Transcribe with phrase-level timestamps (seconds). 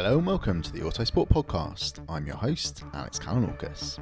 [0.00, 2.04] Hello and welcome to the Autosport Podcast.
[2.08, 3.98] I'm your host, Alex Kalinauckas.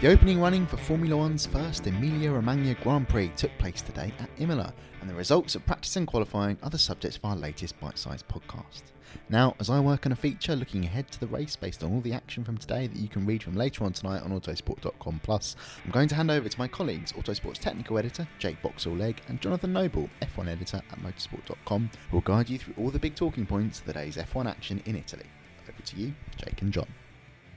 [0.00, 4.30] The opening running for Formula One's first Emilia Romagna Grand Prix took place today at
[4.38, 4.72] Imola,
[5.02, 8.26] and the results of practice and qualifying are the subject of our latest bite sized
[8.28, 8.84] podcast.
[9.28, 12.00] Now, as I work on a feature looking ahead to the race based on all
[12.00, 15.56] the action from today that you can read from later on tonight on autosport.com plus,
[15.84, 19.72] I'm going to hand over to my colleagues, Autosport's technical editor, Jake Boxall-Legg, and Jonathan
[19.72, 23.80] Noble, F1 editor at motorsport.com, who will guide you through all the big talking points
[23.80, 25.26] of the day's F1 action in Italy.
[25.68, 26.88] Over to you, Jake and John.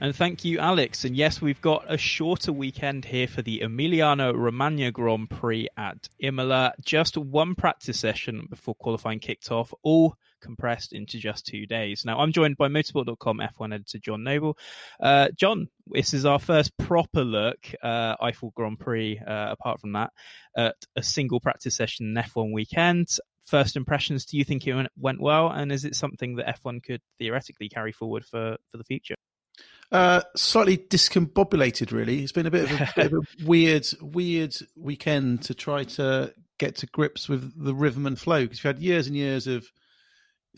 [0.01, 1.05] And thank you, Alex.
[1.05, 6.09] And yes, we've got a shorter weekend here for the Emilia Romagna Grand Prix at
[6.17, 6.73] Imola.
[6.83, 12.03] Just one practice session before qualifying kicked off, all compressed into just two days.
[12.05, 14.57] Now, I'm joined by motorsport.com F1 editor John Noble.
[14.99, 19.93] Uh, John, this is our first proper look, uh, Eifel Grand Prix, uh, apart from
[19.93, 20.11] that,
[20.57, 23.07] at a single practice session in F1 weekend.
[23.45, 25.49] First impressions, do you think it went well?
[25.49, 29.15] And is it something that F1 could theoretically carry forward for, for the future?
[29.91, 32.23] Uh, slightly discombobulated, really.
[32.23, 36.33] It's been a bit of a, bit of a weird, weird weekend to try to
[36.59, 39.65] get to grips with the rhythm and flow because you've had years and years of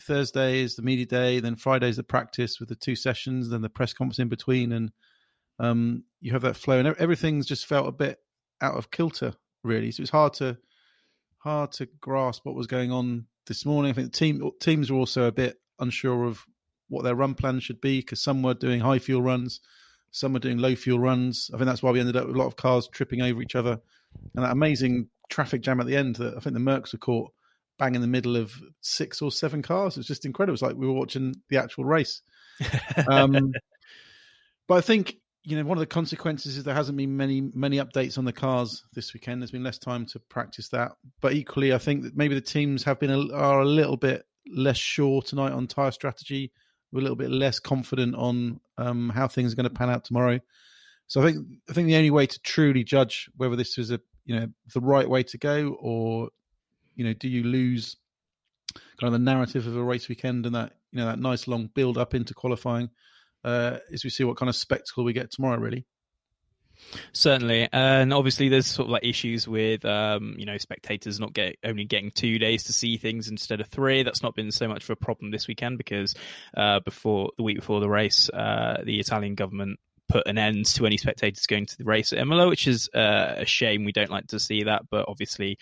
[0.00, 3.62] Thursday is the media day, then Friday is the practice with the two sessions, then
[3.62, 4.92] the press conference in between, and
[5.58, 8.18] um, you have that flow, and everything's just felt a bit
[8.60, 9.90] out of kilter, really.
[9.92, 10.58] So it's hard to
[11.38, 13.90] hard to grasp what was going on this morning.
[13.90, 16.44] I think the team teams were also a bit unsure of
[16.88, 19.60] what their run plan should be because some were doing high fuel runs,
[20.10, 21.50] some were doing low fuel runs.
[21.52, 23.54] I think that's why we ended up with a lot of cars tripping over each
[23.54, 23.80] other,
[24.34, 27.32] and that amazing traffic jam at the end that I think the Mercs were caught
[27.78, 29.96] bang in the middle of six or seven cars.
[29.96, 30.54] It was just incredible.
[30.54, 32.22] It's like we were watching the actual race.
[33.10, 33.52] Um,
[34.68, 37.76] but I think you know one of the consequences is there hasn't been many many
[37.78, 39.42] updates on the cars this weekend.
[39.42, 40.92] There's been less time to practice that.
[41.20, 44.24] But equally, I think that maybe the teams have been a, are a little bit
[44.46, 46.52] less sure tonight on tire strategy.
[46.92, 50.04] We're a little bit less confident on um, how things are going to pan out
[50.04, 50.38] tomorrow.
[51.06, 54.00] So I think I think the only way to truly judge whether this was a
[54.24, 56.30] you know the right way to go or
[56.94, 57.96] you know, do you lose
[58.98, 61.68] kind of the narrative of a race weekend and that you know that nice long
[61.74, 62.90] build up into qualifying
[63.44, 65.84] uh, as we see what kind of spectacle we get tomorrow, really.
[67.12, 71.56] Certainly, and obviously there's sort of like issues with um, you know spectators not get
[71.64, 74.02] only getting two days to see things instead of three.
[74.02, 76.14] That's not been so much of a problem this weekend because
[76.56, 80.84] uh, before the week before the race, uh, the Italian government put an end to
[80.84, 83.84] any spectators going to the race at Imola, which is uh, a shame.
[83.84, 85.58] We don't like to see that, but obviously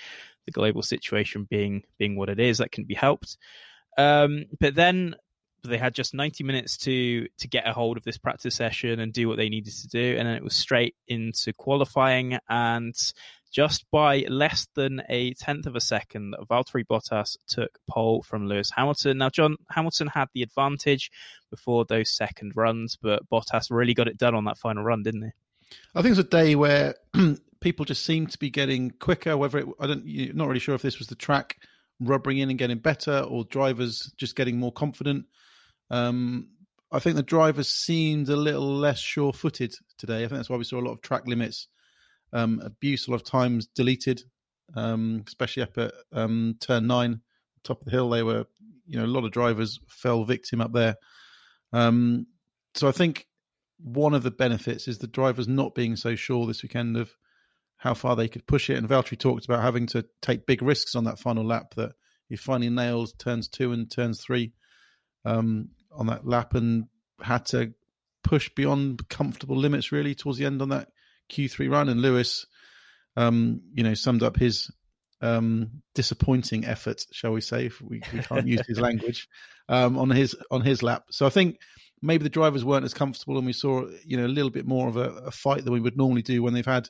[0.46, 3.36] the global situation being being what it is, that can be helped.
[3.98, 5.14] Um, but then
[5.64, 9.12] they had just 90 minutes to to get a hold of this practice session and
[9.12, 12.94] do what they needed to do and then it was straight into qualifying and
[13.52, 16.34] just by less than a tenth of a second.
[16.50, 19.18] Valtteri Bottas took pole from Lewis Hamilton.
[19.18, 21.10] Now, John Hamilton had the advantage
[21.50, 25.22] before those second runs, but Bottas really got it done on that final run, didn't
[25.22, 25.30] he?
[25.94, 26.94] I think it's a day where
[27.60, 29.36] people just seem to be getting quicker.
[29.36, 31.56] Whether it, I don't, you're not really sure if this was the track
[32.00, 35.26] rubbering in and getting better, or drivers just getting more confident.
[35.90, 36.48] Um,
[36.90, 40.19] I think the drivers seemed a little less sure-footed today.
[40.19, 41.69] I think that's why we saw a lot of track limits
[42.32, 44.22] um, abuse, a lot of times deleted,
[44.75, 47.20] um, especially up at um, turn nine,
[47.64, 48.10] top of the hill.
[48.10, 48.46] They were,
[48.86, 50.96] you know, a lot of drivers fell victim up there.
[51.72, 52.26] Um,
[52.75, 53.26] so I think
[53.82, 57.14] one of the benefits is the drivers not being so sure this weekend of
[57.76, 58.76] how far they could push it.
[58.76, 61.93] And Valtteri talked about having to take big risks on that final lap that
[62.29, 64.52] he finally nailed turns two and turns three
[65.25, 66.87] um, on that lap and
[67.20, 67.75] had to
[68.23, 70.88] push beyond comfortable limits really towards the end on that
[71.31, 71.88] Q3 run.
[71.88, 72.46] And Lewis,
[73.17, 74.70] um, you know, summed up his
[75.20, 79.28] um, disappointing effort, shall we say, if we, we can't use his language,
[79.69, 81.06] um, on his on his lap.
[81.11, 81.58] So I think
[82.02, 84.88] maybe the drivers weren't as comfortable, and we saw you know a little bit more
[84.88, 86.88] of a, a, fight than we would normally do when they've had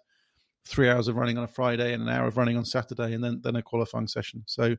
[0.64, 3.22] three hours of running on a Friday and an hour of running on Saturday, and
[3.22, 4.42] then then a qualifying session.
[4.46, 4.76] So,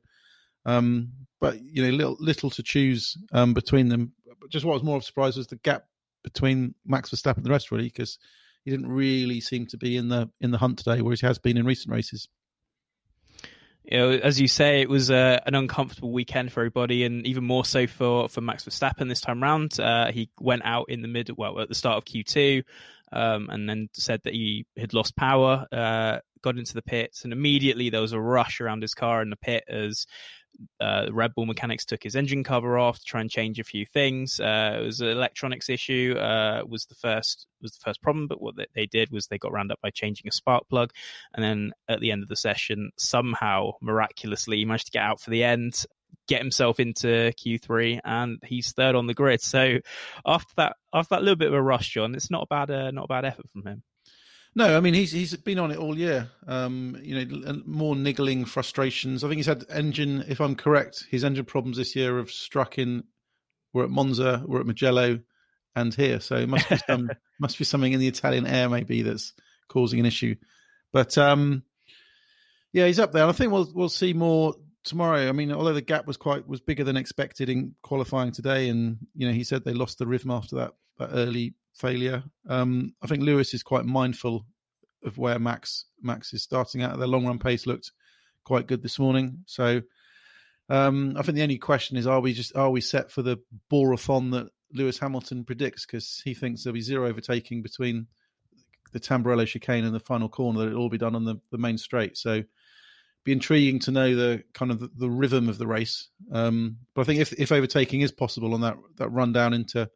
[0.66, 4.12] um, but you know, little little to choose um, between them.
[4.40, 5.86] But Just what was more of a surprise was the gap
[6.24, 8.18] between Max Verstappen and the rest, really, because
[8.64, 11.38] he didn't really seem to be in the in the hunt today, whereas he has
[11.38, 12.28] been in recent races
[13.94, 17.44] you know, as you say, it was uh, an uncomfortable weekend for everybody, and even
[17.44, 19.80] more so for for Max Verstappen this time round.
[19.80, 22.64] Uh, he went out in the mid, well, at the start of Q two,
[23.12, 25.68] um, and then said that he had lost power.
[25.72, 29.30] Uh, got into the pits, and immediately there was a rush around his car in
[29.30, 30.08] the pit as
[30.80, 33.86] uh, Red Bull mechanics took his engine cover off to try and change a few
[33.86, 34.40] things.
[34.40, 36.16] Uh, it was an electronics issue.
[36.18, 39.52] Uh, was the first was the first problem, but what they did was they got
[39.52, 40.92] round up by changing a spark plug,
[41.34, 45.20] and then at the end of the session, somehow miraculously, he managed to get out
[45.20, 45.86] for the end.
[46.28, 49.42] Get himself into Q3, and he's third on the grid.
[49.42, 49.80] So
[50.26, 52.92] after that, after that little bit of a rush, John, it's not a bad, uh,
[52.92, 53.84] not a bad effort from him.
[54.56, 56.30] No, I mean he's he's been on it all year.
[56.48, 59.24] Um, you know, more niggling frustrations.
[59.24, 60.24] I think he's had engine.
[60.28, 63.04] If I'm correct, his engine problems this year have struck in.
[63.74, 65.20] We're at Monza, we're at Mugello,
[65.76, 66.20] and here.
[66.20, 67.10] So it must be some
[67.40, 69.34] must be something in the Italian air maybe that's
[69.70, 70.36] causing an issue.
[70.92, 71.64] But um,
[72.74, 73.26] yeah, he's up there.
[73.26, 74.54] I think we'll we'll see more
[74.84, 75.30] tomorrow.
[75.30, 78.98] I mean, although the gap was quite was bigger than expected in qualifying today, and
[79.16, 82.24] you know he said they lost the rhythm after that that early failure.
[82.48, 84.46] Um, I think Lewis is quite mindful
[85.04, 86.98] of where Max Max is starting at.
[86.98, 87.92] Their long run pace looked
[88.44, 89.44] quite good this morning.
[89.46, 89.82] So
[90.70, 93.38] um, I think the only question is: Are we just are we set for the
[93.72, 95.86] borathon that Lewis Hamilton predicts?
[95.86, 98.08] Because he thinks there'll be zero overtaking between
[98.92, 101.58] the Tamburello chicane and the final corner; that it'll all be done on the, the
[101.58, 102.18] main straight.
[102.18, 102.44] So
[103.24, 106.10] be intriguing to know the kind of the, the rhythm of the race.
[106.32, 109.90] Um, but I think if if overtaking is possible on that that run down into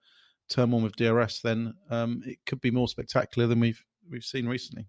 [0.49, 4.47] turn one with DRS, then um, it could be more spectacular than we've we've seen
[4.47, 4.87] recently.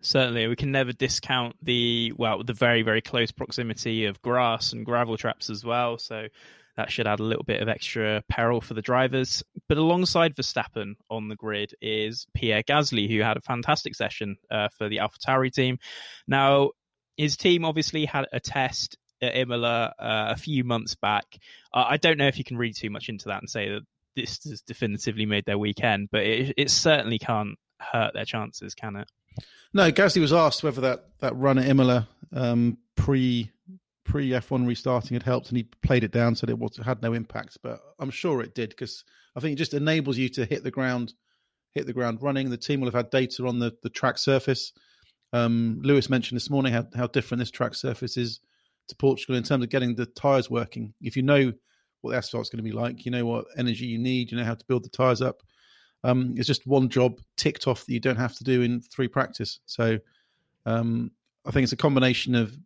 [0.00, 4.84] Certainly, we can never discount the well the very very close proximity of grass and
[4.84, 5.98] gravel traps as well.
[5.98, 6.28] So
[6.76, 9.42] that should add a little bit of extra peril for the drivers.
[9.68, 14.68] But alongside Verstappen on the grid is Pierre Gasly, who had a fantastic session uh,
[14.76, 15.78] for the AlphaTauri team.
[16.28, 16.72] Now,
[17.16, 21.24] his team obviously had a test at Imola uh, a few months back.
[21.72, 23.82] Uh, I don't know if you can read too much into that and say that
[24.16, 28.96] this has definitively made their weekend, but it, it certainly can't hurt their chances, can
[28.96, 29.08] it?
[29.72, 33.50] No, Gasly was asked whether that, that run at Imola um, pre
[34.04, 37.12] pre F1 restarting had helped, and he played it down, said it was, had no
[37.12, 37.58] impact.
[37.62, 39.04] But I'm sure it did because
[39.36, 41.14] I think it just enables you to hit the ground,
[41.72, 42.48] hit the ground running.
[42.48, 44.72] The team will have had data on the, the track surface.
[45.32, 48.40] Um, Lewis mentioned this morning how, how different this track surface is
[48.88, 50.94] to Portugal in terms of getting the tyres working.
[51.02, 51.52] If you know
[52.00, 53.04] what the asphalt's going to be like.
[53.04, 54.30] You know what energy you need.
[54.30, 55.42] You know how to build the tires up.
[56.04, 59.08] Um, it's just one job ticked off that you don't have to do in three
[59.08, 59.58] practice.
[59.66, 59.98] So
[60.64, 61.10] um,
[61.44, 62.56] I think it's a combination of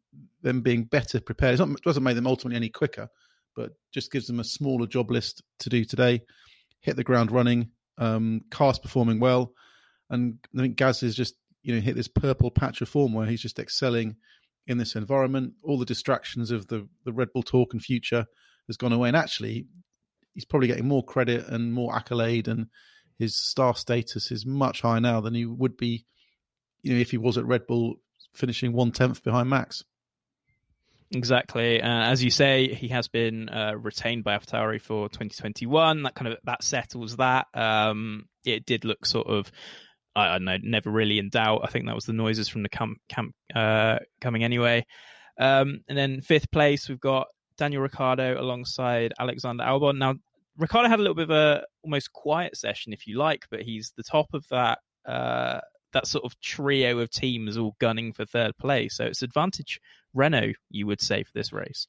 [0.42, 1.58] them being better prepared.
[1.58, 3.08] Not, it doesn't make them ultimately any quicker,
[3.56, 6.20] but just gives them a smaller job list to do today.
[6.80, 7.70] Hit the ground running.
[7.98, 9.52] Um, cars performing well,
[10.08, 13.26] and I think Gaz is just you know hit this purple patch of form where
[13.26, 14.16] he's just excelling
[14.66, 15.52] in this environment.
[15.62, 18.26] All the distractions of the the Red Bull talk and future
[18.70, 19.08] has gone away.
[19.08, 19.66] And actually,
[20.34, 22.66] he's probably getting more credit and more accolade, and
[23.18, 26.06] his star status is much higher now than he would be,
[26.82, 27.96] you know, if he was at Red Bull
[28.34, 29.84] finishing one tenth behind Max.
[31.12, 36.04] Exactly, uh, as you say, he has been uh, retained by AlphaTauri for 2021.
[36.04, 37.48] That kind of that settles that.
[37.52, 39.50] Um, it did look sort of
[40.14, 41.62] I, I don't know, never really in doubt.
[41.64, 44.86] I think that was the noises from the camp, camp uh, coming anyway.
[45.38, 47.28] Um, and then fifth place, we've got
[47.60, 49.98] Daniel Ricciardo alongside Alexander Albon.
[49.98, 50.14] Now,
[50.56, 53.92] Ricciardo had a little bit of a almost quiet session, if you like, but he's
[53.96, 55.60] the top of that uh,
[55.92, 58.96] that sort of trio of teams all gunning for third place.
[58.96, 59.80] So it's advantage
[60.14, 61.86] Renault, you would say, for this race.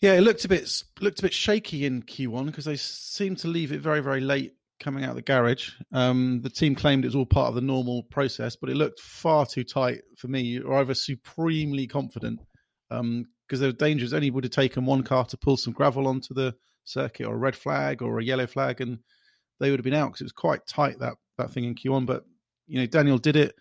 [0.00, 0.70] Yeah, it looked a bit
[1.00, 4.52] looked a bit shaky in Q1 because they seemed to leave it very very late
[4.78, 5.70] coming out of the garage.
[5.92, 9.00] Um, the team claimed it was all part of the normal process, but it looked
[9.00, 10.42] far too tight for me.
[10.42, 12.40] You're either supremely confident
[13.52, 14.14] because there were dangers.
[14.14, 16.54] Only would have taken one car to pull some gravel onto the
[16.84, 19.00] circuit, or a red flag, or a yellow flag, and
[19.60, 22.06] they would have been out because it was quite tight that that thing in Q1.
[22.06, 22.24] But
[22.66, 23.54] you know, Daniel did it.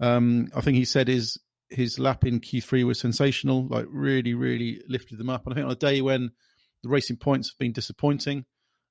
[0.00, 1.38] Um, I think he said his
[1.70, 5.46] his lap in Q3 was sensational, like really, really lifted them up.
[5.46, 6.32] And I think on a day when
[6.82, 8.44] the racing points have been disappointing,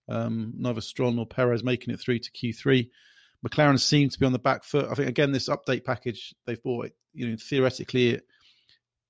[0.08, 2.90] um, neither Stroll nor Perez making it through to Q3.
[3.46, 4.88] McLaren seemed to be on the back foot.
[4.90, 8.24] I think again, this update package they've bought, you know, theoretically it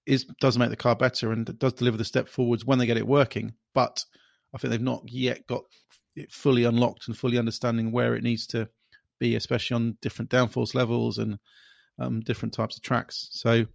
[0.08, 2.98] is does make the car better and does deliver the step forwards when they get
[2.98, 3.54] it working.
[3.74, 4.04] But
[4.54, 5.64] I think they've not yet got
[6.16, 8.70] it fully unlocked and fully understanding where it needs to
[9.20, 11.38] be, especially on different downforce levels and
[12.00, 13.28] um, different types of tracks.
[13.32, 13.66] So,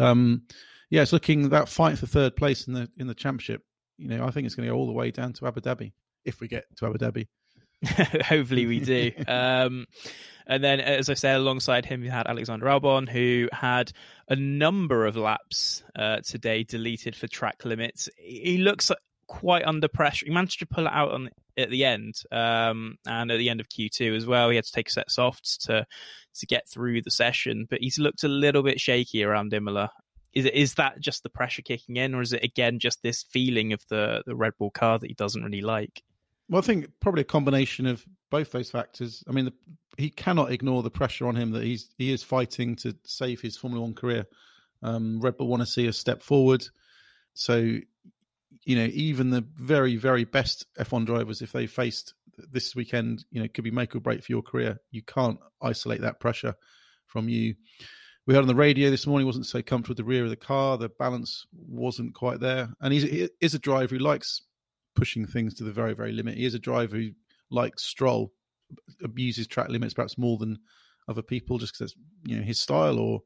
[0.00, 0.42] um,
[0.90, 3.62] yeah, it's looking that fight for third place in the in the championship.
[3.98, 5.92] You know, I think it's going to go all the way down to Abu Dhabi
[6.24, 7.28] if we get to Abu Dhabi.
[8.24, 9.12] Hopefully, we do.
[9.28, 9.86] um,
[10.46, 13.92] and then, as I said, alongside him, we had Alexander Albon, who had
[14.28, 18.08] a number of laps uh, today deleted for track limits.
[18.16, 18.90] He looks
[19.26, 20.26] quite under pressure.
[20.26, 23.60] He managed to pull it out on at the end, um, and at the end
[23.60, 24.50] of Q2 as well.
[24.50, 25.86] He had to take a set softs to
[26.34, 29.90] to get through the session, but he's looked a little bit shaky around Imola.
[30.32, 33.22] Is it is that just the pressure kicking in, or is it again just this
[33.22, 36.02] feeling of the the Red Bull car that he doesn't really like?
[36.48, 39.22] Well, I think probably a combination of both those factors.
[39.28, 39.52] I mean, the,
[39.96, 43.56] he cannot ignore the pressure on him that he's he is fighting to save his
[43.56, 44.26] Formula One career.
[44.82, 46.66] Um, Red Bull want to see a step forward,
[47.34, 47.56] so
[48.64, 52.14] you know even the very very best F1 drivers, if they faced
[52.50, 54.80] this weekend, you know, could be make or break for your career.
[54.90, 56.54] You can't isolate that pressure
[57.06, 57.54] from you.
[58.26, 60.36] We heard on the radio this morning wasn't so comfortable with the rear of the
[60.36, 60.78] car.
[60.78, 64.42] The balance wasn't quite there, and he's he is a driver who likes
[64.94, 66.36] pushing things to the very very limit.
[66.36, 67.10] He is a driver who
[67.50, 68.32] likes Stroll,
[69.02, 70.58] abuses track limits perhaps more than
[71.08, 73.20] other people, just because that's you know his style, or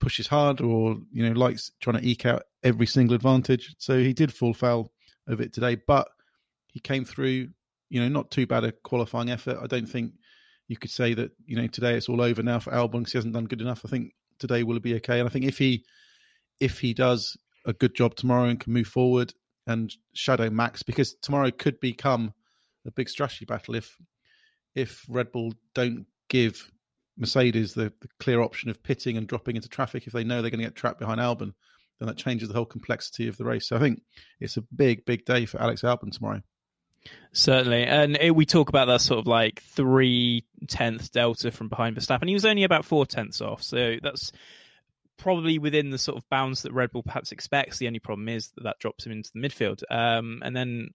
[0.00, 3.74] pushes hard, or you know likes trying to eke out every single advantage.
[3.78, 4.92] So he did fall foul
[5.26, 6.08] of it today, but
[6.68, 7.48] he came through
[7.88, 9.58] you know, not too bad a qualifying effort.
[9.62, 10.12] I don't think
[10.68, 13.18] you could say that, you know, today it's all over now for Albon because he
[13.18, 13.82] hasn't done good enough.
[13.84, 15.20] I think today will be okay.
[15.20, 15.84] And I think if he
[16.58, 17.36] if he does
[17.66, 19.32] a good job tomorrow and can move forward
[19.66, 22.32] and shadow Max, because tomorrow could become
[22.86, 23.96] a big strategy battle if
[24.74, 26.70] if Red Bull don't give
[27.16, 30.50] Mercedes the, the clear option of pitting and dropping into traffic if they know they're
[30.50, 31.54] going to get trapped behind Albon,
[31.98, 33.68] then that changes the whole complexity of the race.
[33.68, 34.02] So I think
[34.38, 36.42] it's a big, big day for Alex Albon tomorrow.
[37.32, 41.96] Certainly, and it, we talk about that sort of like three tenths delta from behind
[41.96, 42.28] Verstappen.
[42.28, 44.32] He was only about four tenths off, so that's
[45.18, 47.78] probably within the sort of bounds that Red Bull perhaps expects.
[47.78, 49.82] The only problem is that that drops him into the midfield.
[49.90, 50.90] Um, and then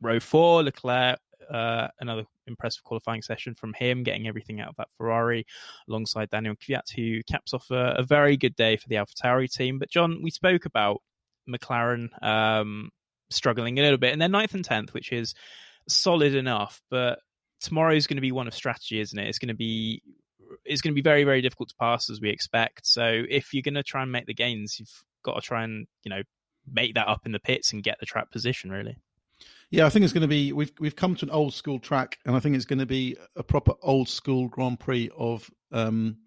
[0.00, 1.18] row four, Leclerc,
[1.50, 5.46] uh, another impressive qualifying session from him, getting everything out of that Ferrari
[5.88, 9.78] alongside Daniil Kvyat, who caps off a, a very good day for the AlphaTauri team.
[9.78, 11.02] But John, we spoke about
[11.48, 12.90] McLaren um,
[13.30, 14.12] struggling a little bit.
[14.12, 15.34] And then ninth and tenth, which is
[15.88, 17.18] solid enough, but
[17.60, 19.28] tomorrow is going to be one of strategy, isn't it?
[19.28, 20.02] It's going to be
[20.64, 22.86] it's going to be very very difficult to pass as we expect.
[22.86, 25.86] So if you're going to try and make the gains, you've got to try and
[26.02, 26.22] you know
[26.70, 28.96] make that up in the pits and get the track position really.
[29.70, 32.18] Yeah, I think it's going to be we've we've come to an old school track,
[32.24, 36.18] and I think it's going to be a proper old school Grand Prix of um,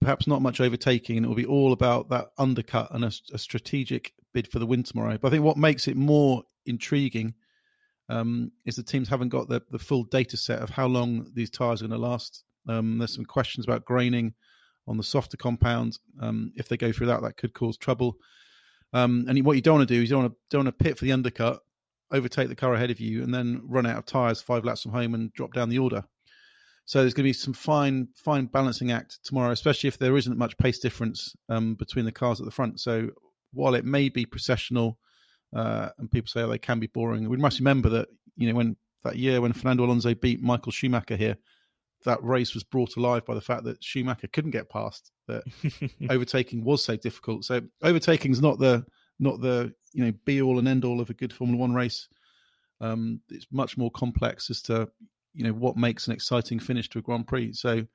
[0.00, 3.38] perhaps not much overtaking, and it will be all about that undercut and a, a
[3.38, 5.16] strategic bid for the win tomorrow.
[5.18, 7.34] But I think what makes it more intriguing
[8.08, 11.50] um, is the teams haven't got the, the full data set of how long these
[11.50, 12.44] tires are going to last.
[12.68, 14.34] Um, there's some questions about graining
[14.86, 15.98] on the softer compound.
[16.20, 18.16] Um, if they go through that, that could cause trouble.
[18.92, 20.78] Um, and what you don't want to do is you don't want to, don't want
[20.78, 21.60] to pit for the undercut,
[22.12, 24.92] overtake the car ahead of you, and then run out of tires five laps from
[24.92, 26.04] home and drop down the order.
[26.86, 30.36] So there's going to be some fine, fine balancing act tomorrow, especially if there isn't
[30.36, 32.78] much pace difference um, between the cars at the front.
[32.78, 33.10] So
[33.52, 34.98] while it may be processional,
[35.56, 38.54] uh, and people say oh, they can be boring, we must remember that you know
[38.54, 41.36] when that year when Fernando Alonso beat Michael Schumacher here,
[42.04, 45.44] that race was brought alive by the fact that Schumacher couldn't get past that
[46.10, 47.44] overtaking was so difficult.
[47.44, 48.84] So overtaking is not the
[49.18, 52.08] not the you know be all and end all of a good Formula One race.
[52.80, 54.88] Um, it's much more complex as to
[55.32, 57.52] you know what makes an exciting finish to a Grand Prix.
[57.54, 57.86] So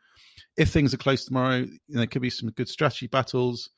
[0.58, 3.70] if things are close tomorrow, you know, there could be some good strategy battles.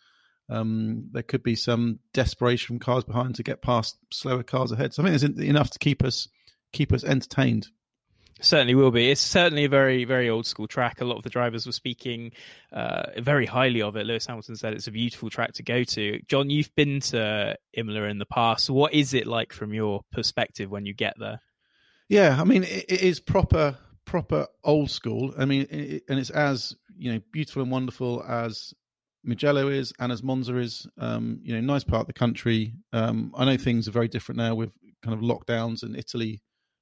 [0.49, 4.93] Um, there could be some desperation from cars behind to get past slower cars ahead.
[4.93, 6.27] So I think there's enough to keep us
[6.73, 7.67] keep us entertained.
[8.41, 9.11] Certainly will be.
[9.11, 10.99] It's certainly a very, very old school track.
[10.99, 12.31] A lot of the drivers were speaking
[12.73, 14.07] uh, very highly of it.
[14.07, 16.19] Lewis Hamilton said it's a beautiful track to go to.
[16.27, 18.69] John, you've been to Imola in the past.
[18.69, 21.39] What is it like from your perspective when you get there?
[22.09, 25.33] Yeah, I mean, it, it is proper, proper old school.
[25.37, 28.73] I mean, it, and it's as you know beautiful and wonderful as
[29.23, 30.87] Mugello is and as Monza is.
[30.97, 32.73] Um, you know, nice part of the country.
[32.91, 34.71] Um, I know things are very different now with
[35.03, 36.41] kind of lockdowns in Italy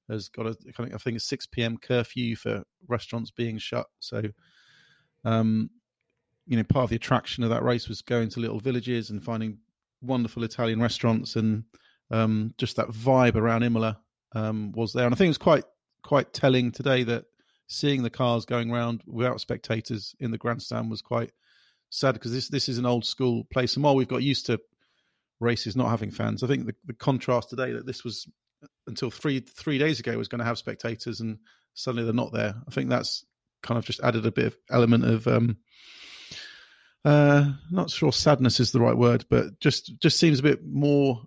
[0.09, 1.77] has got a I think a six p.m.
[1.77, 3.87] curfew for restaurants being shut.
[3.99, 4.23] So,
[5.23, 5.69] um,
[6.45, 9.23] you know, part of the attraction of that race was going to little villages and
[9.23, 9.59] finding
[10.01, 11.63] wonderful Italian restaurants and
[12.11, 13.99] um, just that vibe around Imola
[14.33, 15.05] um, was there.
[15.05, 15.63] And I think it was quite
[16.01, 17.25] quite telling today that
[17.67, 21.31] seeing the cars going around without spectators in the grandstand was quite
[21.89, 23.75] sad because this this is an old school place.
[23.75, 24.59] And while we've got used to
[25.39, 28.27] races not having fans, I think the, the contrast today that this was
[28.87, 31.39] until three three days ago was going to have spectators, and
[31.73, 32.55] suddenly they're not there.
[32.67, 33.25] I think that's
[33.61, 35.57] kind of just added a bit of element of um,
[37.05, 41.23] uh, not sure sadness is the right word, but just just seems a bit more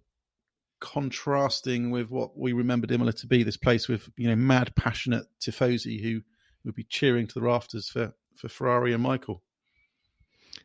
[0.81, 3.43] contrasting with what we remembered Imola to be.
[3.43, 6.21] This place with you know mad, passionate tifosi who
[6.65, 9.43] would be cheering to the rafters for for Ferrari and Michael.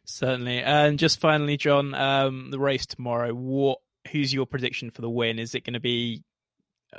[0.03, 3.33] Certainly, and just finally, John, um, the race tomorrow.
[3.33, 3.79] What?
[4.11, 5.37] Who's your prediction for the win?
[5.37, 6.23] Is it going to be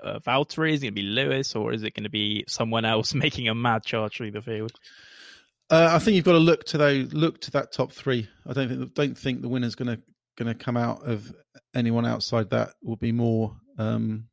[0.02, 0.72] uh, Valtteri?
[0.72, 3.48] Is it going to be Lewis, or is it going to be someone else making
[3.48, 4.72] a mad charge through the field?
[5.70, 8.28] Uh, I think you've got to look to those, look to that top three.
[8.46, 10.02] I don't think don't think the winner's going to
[10.36, 11.34] going to come out of
[11.74, 14.28] anyone outside that will be more um,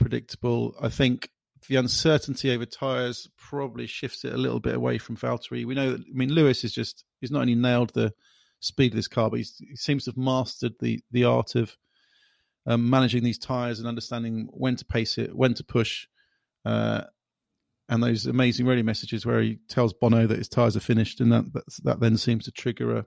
[0.00, 0.74] predictable.
[0.80, 1.28] I think
[1.68, 5.64] the uncertainty over tyres probably shifts it a little bit away from Valtteri.
[5.64, 8.12] We know that I mean Lewis is just he's not only nailed the
[8.60, 9.44] speed of this car, but he
[9.76, 11.76] seems to have mastered the the art of
[12.66, 16.06] um, managing these tires and understanding when to pace it, when to push,
[16.64, 17.02] uh,
[17.88, 21.32] and those amazing radio messages where he tells Bono that his tires are finished, and
[21.32, 21.44] that
[21.84, 23.06] that then seems to trigger a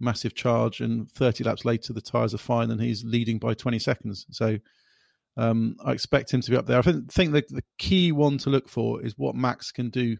[0.00, 0.80] massive charge.
[0.80, 4.26] And 30 laps later, the tires are fine, and he's leading by 20 seconds.
[4.30, 4.58] So
[5.36, 6.78] um, I expect him to be up there.
[6.78, 10.16] I think, think the, the key one to look for is what Max can do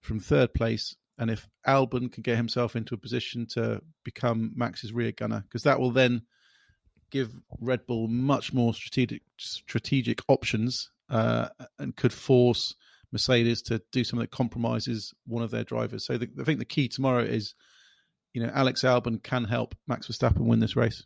[0.00, 4.92] from third place, and if Albon can get himself into a position to become Max's
[4.92, 6.22] rear gunner, because that will then
[7.10, 12.74] give Red Bull much more strategic strategic options uh, and could force
[13.12, 16.04] Mercedes to do something that compromises one of their drivers.
[16.04, 17.54] So the, I think the key tomorrow is,
[18.32, 21.04] you know, Alex Albon can help Max Verstappen win this race.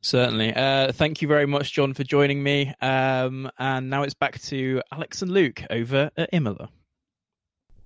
[0.00, 0.54] Certainly.
[0.54, 2.72] Uh, thank you very much, John, for joining me.
[2.80, 6.68] Um, and now it's back to Alex and Luke over at Imola.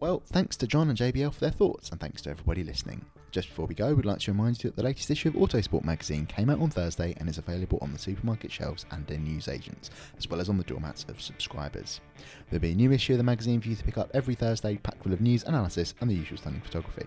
[0.01, 3.05] Well, thanks to John and JBL for their thoughts, and thanks to everybody listening.
[3.33, 5.85] Just before we go, we'd like to remind you that the latest issue of Autosport
[5.85, 9.91] magazine came out on Thursday and is available on the supermarket shelves and in newsagents,
[10.17, 12.01] as well as on the doormats of subscribers.
[12.49, 14.79] There'll be a new issue of the magazine for you to pick up every Thursday,
[14.79, 17.07] packed full of news, analysis, and the usual stunning photography.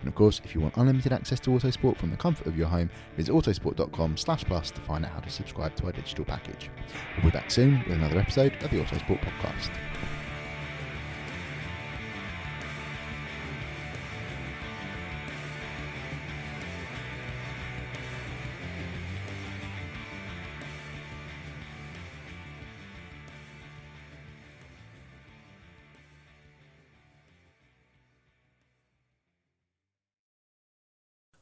[0.00, 2.68] And of course, if you want unlimited access to Autosport from the comfort of your
[2.68, 6.68] home, visit autosport.com slash plus to find out how to subscribe to our digital package.
[7.16, 9.70] We'll be back soon with another episode of the Autosport Podcast.